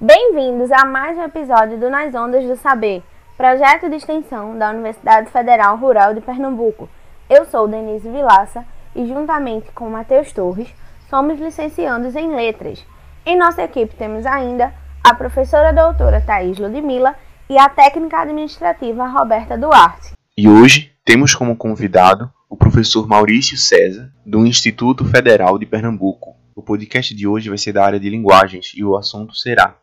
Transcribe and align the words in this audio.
Bem-vindos 0.00 0.70
a 0.70 0.84
mais 0.84 1.18
um 1.18 1.24
episódio 1.24 1.76
do 1.76 1.90
Nas 1.90 2.14
Ondas 2.14 2.46
do 2.46 2.54
Saber, 2.54 3.02
projeto 3.36 3.90
de 3.90 3.96
extensão 3.96 4.56
da 4.56 4.70
Universidade 4.70 5.28
Federal 5.28 5.76
Rural 5.76 6.14
de 6.14 6.20
Pernambuco. 6.20 6.88
Eu 7.28 7.44
sou 7.46 7.66
Denise 7.66 8.08
Vilaça 8.08 8.64
e, 8.94 9.04
juntamente 9.08 9.72
com 9.72 9.90
Matheus 9.90 10.30
Torres, 10.30 10.72
somos 11.10 11.40
licenciandos 11.40 12.14
em 12.14 12.32
Letras. 12.32 12.86
Em 13.26 13.36
nossa 13.36 13.64
equipe 13.64 13.96
temos 13.96 14.24
ainda 14.24 14.72
a 15.02 15.12
professora 15.16 15.72
doutora 15.72 16.20
Thaís 16.20 16.58
Ludmilla 16.58 17.16
e 17.50 17.58
a 17.58 17.68
técnica 17.68 18.20
administrativa 18.20 19.04
Roberta 19.08 19.58
Duarte. 19.58 20.12
E 20.36 20.48
hoje 20.48 20.92
temos 21.04 21.34
como 21.34 21.56
convidado 21.56 22.30
o 22.48 22.56
professor 22.56 23.08
Maurício 23.08 23.56
César, 23.56 24.12
do 24.24 24.46
Instituto 24.46 25.04
Federal 25.04 25.58
de 25.58 25.66
Pernambuco. 25.66 26.36
O 26.54 26.62
podcast 26.62 27.12
de 27.12 27.26
hoje 27.26 27.48
vai 27.48 27.58
ser 27.58 27.72
da 27.72 27.84
área 27.84 27.98
de 27.98 28.08
linguagens 28.08 28.70
e 28.76 28.84
o 28.84 28.96
assunto 28.96 29.34
será 29.34 29.74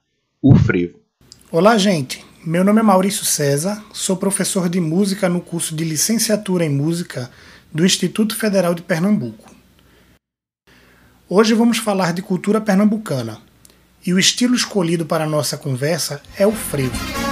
o 0.48 0.56
frevo. 0.56 1.00
Olá, 1.52 1.76
gente. 1.76 2.24
Meu 2.46 2.64
nome 2.64 2.80
é 2.80 2.84
Maurício 2.84 3.26
César, 3.26 3.84
sou 3.92 4.16
professor 4.16 4.70
de 4.70 4.80
música 4.80 5.28
no 5.28 5.42
curso 5.42 5.76
de 5.76 5.84
licenciatura 5.84 6.64
em 6.64 6.70
música 6.70 7.32
do 7.74 7.84
Instituto 7.84 8.38
Federal 8.38 8.76
de 8.76 8.84
Pernambuco. 8.84 9.50
Hoje 11.28 11.56
vamos 11.56 11.80
falar 11.80 12.14
de 12.14 12.22
cultura 12.22 12.62
pernambucana 12.62 13.40
e 14.06 14.14
o 14.14 14.20
estilo 14.20 14.54
escolhido 14.54 15.08
para 15.08 15.24
a 15.24 15.28
nossa 15.28 15.58
conversa 15.58 16.22
é 16.38 16.46
o 16.46 16.52
frevo. 16.52 17.25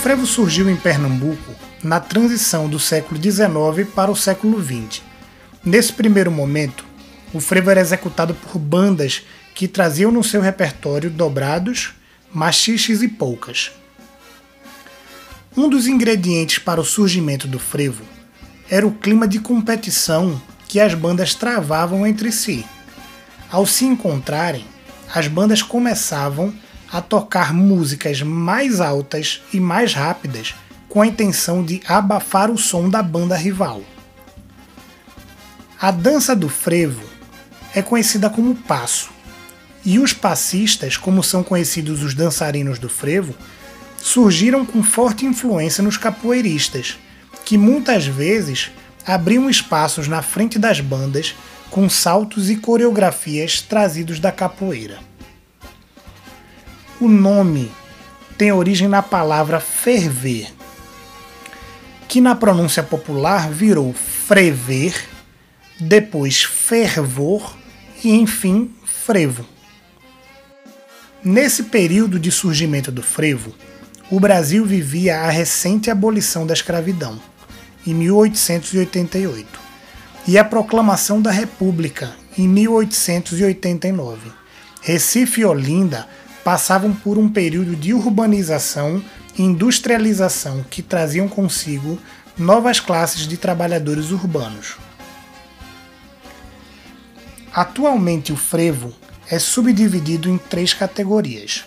Frevo 0.00 0.24
surgiu 0.24 0.70
em 0.70 0.76
Pernambuco 0.76 1.54
na 1.84 2.00
transição 2.00 2.70
do 2.70 2.78
século 2.78 3.20
XIX 3.22 3.86
para 3.94 4.10
o 4.10 4.16
século 4.16 4.58
XX. 4.58 5.02
Nesse 5.62 5.92
primeiro 5.92 6.30
momento, 6.30 6.86
o 7.34 7.40
frevo 7.40 7.70
era 7.70 7.82
executado 7.82 8.34
por 8.34 8.58
bandas 8.58 9.26
que 9.54 9.68
traziam 9.68 10.10
no 10.10 10.24
seu 10.24 10.40
repertório 10.40 11.10
dobrados, 11.10 11.92
machiches 12.32 13.02
e 13.02 13.08
polcas. 13.08 13.72
Um 15.54 15.68
dos 15.68 15.86
ingredientes 15.86 16.58
para 16.58 16.80
o 16.80 16.84
surgimento 16.84 17.46
do 17.46 17.58
frevo 17.58 18.02
era 18.70 18.86
o 18.86 18.92
clima 18.92 19.28
de 19.28 19.38
competição 19.38 20.40
que 20.66 20.80
as 20.80 20.94
bandas 20.94 21.34
travavam 21.34 22.06
entre 22.06 22.32
si. 22.32 22.64
Ao 23.50 23.66
se 23.66 23.84
encontrarem, 23.84 24.64
as 25.14 25.28
bandas 25.28 25.60
começavam 25.60 26.48
a 26.48 26.69
tocar 26.98 27.52
músicas 27.52 28.22
mais 28.22 28.80
altas 28.80 29.42
e 29.52 29.60
mais 29.60 29.92
rápidas 29.92 30.54
com 30.88 31.02
a 31.02 31.06
intenção 31.06 31.62
de 31.62 31.82
abafar 31.86 32.50
o 32.50 32.56
som 32.56 32.88
da 32.88 33.02
banda 33.02 33.36
rival. 33.36 33.82
A 35.78 35.90
dança 35.90 36.34
do 36.34 36.48
frevo 36.48 37.02
é 37.74 37.82
conhecida 37.82 38.30
como 38.30 38.54
passo, 38.54 39.10
e 39.84 39.98
os 39.98 40.12
passistas, 40.12 40.96
como 40.96 41.22
são 41.22 41.42
conhecidos 41.42 42.02
os 42.02 42.14
dançarinos 42.14 42.78
do 42.78 42.88
frevo, 42.88 43.34
surgiram 43.96 44.66
com 44.66 44.82
forte 44.82 45.24
influência 45.24 45.82
nos 45.82 45.96
capoeiristas, 45.96 46.98
que 47.44 47.56
muitas 47.56 48.06
vezes 48.06 48.70
abriam 49.06 49.48
espaços 49.48 50.08
na 50.08 50.22
frente 50.22 50.58
das 50.58 50.80
bandas 50.80 51.34
com 51.70 51.88
saltos 51.88 52.50
e 52.50 52.56
coreografias 52.56 53.60
trazidos 53.62 54.18
da 54.18 54.32
capoeira. 54.32 55.09
O 57.00 57.08
nome 57.08 57.72
tem 58.36 58.52
origem 58.52 58.86
na 58.86 59.02
palavra 59.02 59.58
ferver, 59.58 60.52
que 62.06 62.20
na 62.20 62.34
pronúncia 62.34 62.82
popular 62.82 63.48
virou 63.48 63.94
frever, 63.94 64.94
depois 65.80 66.42
fervor 66.42 67.56
e 68.04 68.10
enfim 68.10 68.74
frevo. 68.84 69.46
Nesse 71.24 71.62
período 71.62 72.18
de 72.18 72.30
surgimento 72.30 72.92
do 72.92 73.02
frevo, 73.02 73.54
o 74.10 74.20
Brasil 74.20 74.66
vivia 74.66 75.20
a 75.20 75.30
recente 75.30 75.90
abolição 75.90 76.46
da 76.46 76.52
escravidão, 76.52 77.18
em 77.86 77.94
1888, 77.94 79.58
e 80.28 80.36
a 80.36 80.44
proclamação 80.44 81.22
da 81.22 81.30
República, 81.30 82.14
em 82.36 82.46
1889. 82.46 84.32
Recife 84.82 85.40
e 85.40 85.44
Olinda 85.46 86.06
passavam 86.44 86.92
por 86.92 87.18
um 87.18 87.28
período 87.28 87.76
de 87.76 87.92
urbanização 87.92 89.02
e 89.36 89.42
industrialização 89.42 90.64
que 90.68 90.82
traziam 90.82 91.28
consigo 91.28 91.98
novas 92.36 92.80
classes 92.80 93.26
de 93.26 93.36
trabalhadores 93.36 94.10
urbanos. 94.10 94.76
Atualmente, 97.52 98.32
o 98.32 98.36
frevo 98.36 98.94
é 99.28 99.38
subdividido 99.38 100.28
em 100.28 100.38
três 100.38 100.72
categorias. 100.72 101.64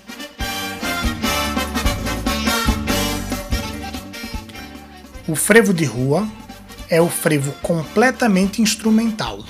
O 5.27 5.35
frevo 5.35 5.73
de 5.73 5.85
rua 5.85 6.27
é 6.89 7.01
o 7.01 7.09
frevo 7.09 7.53
completamente 7.61 8.61
instrumental, 8.61 9.43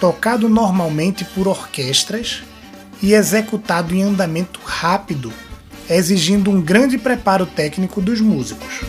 tocado 0.00 0.48
normalmente 0.48 1.24
por 1.24 1.46
orquestras 1.46 2.42
e 3.02 3.14
executado 3.14 3.94
em 3.94 4.02
andamento 4.02 4.60
rápido, 4.64 5.32
exigindo 5.90 6.50
um 6.50 6.60
grande 6.60 6.96
preparo 6.96 7.44
técnico 7.44 8.00
dos 8.00 8.20
músicos. 8.20 8.82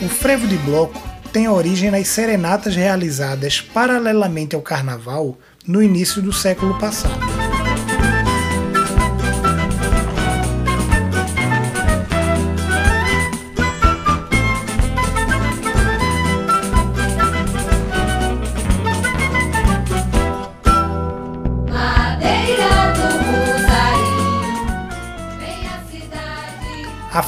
O 0.00 0.08
frevo 0.08 0.46
de 0.46 0.56
bloco 0.58 1.02
tem 1.32 1.48
origem 1.48 1.90
nas 1.90 2.06
serenatas 2.06 2.76
realizadas 2.76 3.60
paralelamente 3.60 4.54
ao 4.54 4.62
carnaval 4.62 5.36
no 5.66 5.82
início 5.82 6.22
do 6.22 6.32
século 6.32 6.78
passado. 6.78 7.33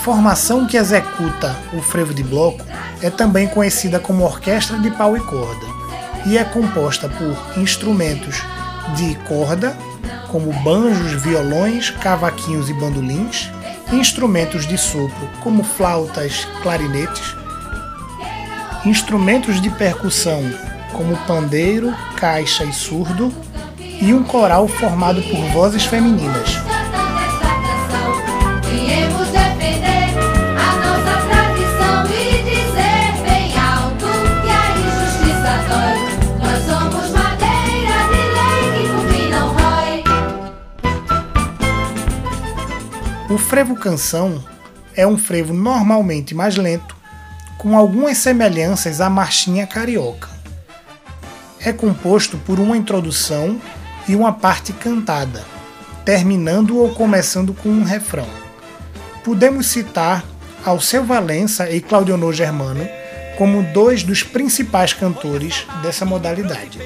Formação 0.07 0.69
que 0.69 0.77
executa 0.77 1.57
o 1.73 1.83
frevo 1.83 2.15
de 2.15 2.23
bloco 2.23 2.65
é 3.03 3.11
também 3.11 3.49
conhecida 3.49 3.99
como 3.99 4.23
orquestra 4.23 4.79
de 4.79 4.89
pau 4.93 5.17
e 5.17 5.21
corda 5.21 5.67
e 6.25 6.39
é 6.39 6.45
composta 6.45 7.09
por 7.09 7.61
instrumentos 7.61 8.41
de 8.95 9.17
corda, 9.27 9.77
como 10.29 10.53
banjos, 10.63 11.21
violões, 11.21 11.91
cavaquinhos 11.91 12.71
e 12.71 12.75
bandolins, 12.75 13.51
instrumentos 13.93 14.65
de 14.65 14.79
sopro, 14.79 15.29
como 15.43 15.65
flautas, 15.65 16.47
clarinetes, 16.63 17.35
instrumentos 18.85 19.61
de 19.61 19.71
percussão, 19.71 20.41
como 20.93 21.17
pandeiro, 21.27 21.93
caixa 22.17 22.63
e 22.63 22.73
surdo, 22.73 23.35
e 23.81 24.15
um 24.15 24.23
coral 24.23 24.69
formado 24.69 25.21
por 25.23 25.41
vozes 25.53 25.85
femininas. 25.85 26.66
Frevo 43.49 43.77
canção 43.77 44.45
é 44.97 45.07
um 45.07 45.17
frevo 45.17 45.55
normalmente 45.55 46.35
mais 46.35 46.57
lento, 46.57 46.97
com 47.57 47.77
algumas 47.77 48.19
semelhanças 48.19 49.01
à 49.01 49.09
marchinha 49.09 49.65
carioca. 49.69 50.29
É 51.61 51.73
composto 51.73 52.37
por 52.39 52.59
uma 52.59 52.77
introdução 52.77 53.61
e 54.09 54.17
uma 54.17 54.33
parte 54.33 54.73
cantada, 54.73 55.45
terminando 56.05 56.77
ou 56.79 56.93
começando 56.93 57.55
com 57.55 57.69
um 57.69 57.85
refrão. 57.85 58.27
Podemos 59.23 59.69
citar 59.69 60.25
Alceu 60.65 61.05
Valença 61.05 61.71
e 61.71 61.81
Claudionor 61.81 62.33
Germano 62.33 62.87
como 63.39 63.63
dois 63.63 64.03
dos 64.03 64.25
principais 64.25 64.93
cantores 64.93 65.65
dessa 65.83 66.05
modalidade. 66.05 66.81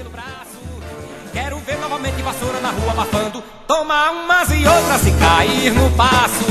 Quero 3.70 3.78
ver 3.78 3.78
novamente 3.78 3.78
vassoura 3.78 3.86
na 3.86 3.98
rua 3.98 3.98
abafando 4.00 4.00
Tomar 4.00 4.10
umas 4.10 4.50
e 4.50 4.66
outras 4.66 5.02
cair 5.20 5.72
no 5.72 5.90
passo 5.92 6.44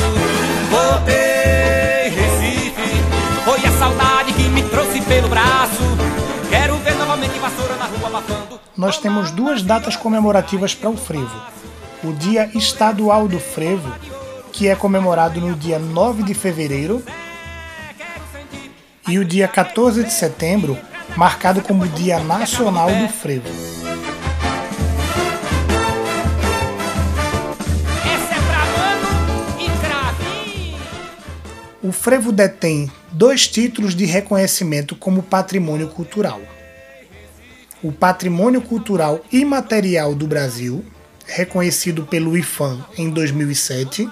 Voltei, 0.70 2.10
Recife 2.10 3.04
Foi 3.44 3.66
a 3.66 3.72
saudade 3.78 4.32
que 4.32 4.44
me 4.44 4.64
trouxe 4.64 5.02
pelo 5.02 5.28
braço 5.28 6.00
nós 8.78 8.98
temos 8.98 9.32
duas 9.32 9.62
datas 9.62 9.96
comemorativas 9.96 10.74
para 10.74 10.90
o 10.90 10.96
frevo. 10.96 11.42
O 12.04 12.14
Dia 12.14 12.50
Estadual 12.56 13.28
do 13.28 13.40
Frevo, 13.40 13.94
que 14.54 14.68
é 14.68 14.76
comemorado 14.76 15.42
no 15.42 15.56
dia 15.56 15.78
9 15.78 16.24
de 16.24 16.34
fevereiro, 16.34 17.04
e 19.08 19.20
o 19.20 19.26
dia 19.26 19.48
14 19.48 20.04
de 20.04 20.14
setembro, 20.14 20.78
marcado 21.16 21.62
como 21.62 21.88
Dia 21.88 22.20
Nacional 22.20 22.90
do 22.90 23.10
Frevo. 23.10 23.79
O 31.82 31.94
frevo 31.94 32.34
detém 32.34 32.92
dois 33.10 33.48
títulos 33.48 33.96
de 33.96 34.04
reconhecimento 34.04 34.98
como 34.98 35.24
patrimônio 35.24 35.88
cultural: 35.88 36.42
o 37.82 37.90
Patrimônio 37.90 38.62
Cultural 38.62 39.24
Imaterial 39.32 40.14
do 40.14 40.28
Brasil, 40.28 40.84
reconhecido 41.26 42.04
pelo 42.06 42.38
IFAM 42.38 42.86
em 42.98 43.10
2007, 43.10 44.10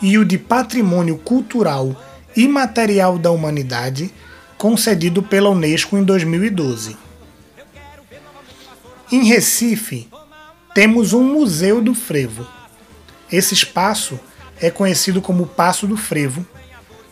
e 0.00 0.16
o 0.16 0.24
de 0.24 0.38
Patrimônio 0.38 1.18
Cultural 1.18 1.94
Imaterial 2.34 3.18
da 3.18 3.30
Humanidade, 3.30 4.10
concedido 4.56 5.22
pela 5.22 5.50
Unesco 5.50 5.98
em 5.98 6.02
2012. 6.02 6.96
Em 9.12 9.24
Recife, 9.24 10.08
temos 10.74 11.12
um 11.12 11.22
Museu 11.22 11.82
do 11.82 11.94
Frevo. 11.94 12.48
Esse 13.30 13.52
espaço 13.52 14.18
é 14.62 14.70
conhecido 14.70 15.20
como 15.20 15.46
Passo 15.46 15.88
do 15.88 15.96
Frevo, 15.96 16.46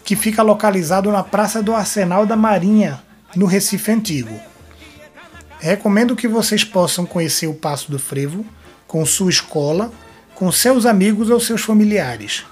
que 0.04 0.14
fica 0.14 0.40
localizado 0.40 1.10
na 1.10 1.24
Praça 1.24 1.60
do 1.60 1.74
Arsenal 1.74 2.24
da 2.24 2.36
Marinha, 2.36 3.02
no 3.34 3.44
Recife 3.44 3.90
Antigo. 3.90 4.40
Recomendo 5.58 6.16
que 6.16 6.28
vocês 6.28 6.64
possam 6.64 7.04
conhecer 7.04 7.48
o 7.48 7.54
Passo 7.54 7.90
do 7.90 7.98
Frevo 7.98 8.46
com 8.86 9.04
sua 9.04 9.30
escola, 9.30 9.92
com 10.34 10.50
seus 10.50 10.86
amigos 10.86 11.28
ou 11.28 11.40
seus 11.40 11.62
familiares. 11.62 12.46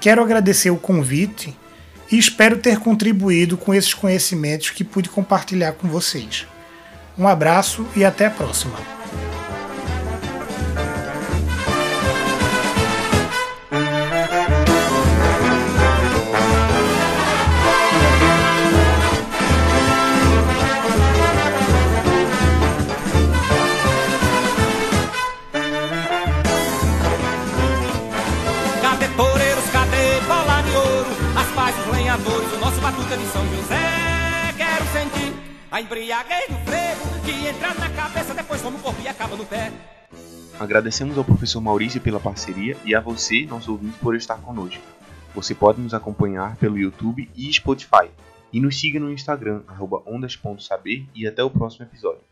Quero 0.00 0.22
agradecer 0.22 0.70
o 0.70 0.78
convite 0.78 1.56
e 2.10 2.18
espero 2.18 2.58
ter 2.58 2.78
contribuído 2.78 3.56
com 3.56 3.74
esses 3.74 3.94
conhecimentos 3.94 4.70
que 4.70 4.84
pude 4.84 5.08
compartilhar 5.08 5.72
com 5.72 5.88
vocês. 5.88 6.46
Um 7.18 7.28
abraço 7.28 7.86
e 7.94 8.04
até 8.04 8.26
a 8.26 8.30
próxima! 8.30 9.01
Lenhadores, 32.12 32.52
o 32.52 32.58
nosso 32.58 32.80
batuta 32.80 33.16
de 33.16 33.24
São 33.26 33.42
José. 33.48 34.52
Quero 34.56 34.84
sentir 34.86 35.34
a 35.70 35.80
embriaguez 35.80 36.48
do 36.48 36.56
frevo, 36.66 37.24
que 37.24 37.46
entra 37.46 37.72
na 37.74 37.88
cabeça, 37.88 38.34
depois 38.34 38.60
toma 38.60 38.76
o 38.76 38.80
corpo 38.80 39.00
e 39.02 39.08
acaba 39.08 39.34
no 39.34 39.46
pé. 39.46 39.72
Agradecemos 40.60 41.16
ao 41.16 41.24
professor 41.24 41.60
Maurício 41.60 42.00
pela 42.00 42.20
parceria 42.20 42.76
e 42.84 42.94
a 42.94 43.00
você, 43.00 43.46
nosso 43.46 43.72
ouvinte, 43.72 43.96
por 43.98 44.14
estar 44.14 44.36
conosco. 44.36 44.82
Você 45.34 45.54
pode 45.54 45.80
nos 45.80 45.94
acompanhar 45.94 46.56
pelo 46.56 46.78
YouTube 46.78 47.30
e 47.34 47.50
Spotify. 47.50 48.10
E 48.52 48.60
nos 48.60 48.78
siga 48.78 49.00
no 49.00 49.10
Instagram, 49.10 49.62
ondas.saber 50.06 51.06
e 51.14 51.26
até 51.26 51.42
o 51.42 51.48
próximo 51.48 51.86
episódio. 51.86 52.31